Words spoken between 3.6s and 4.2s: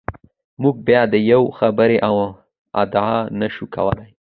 کولای.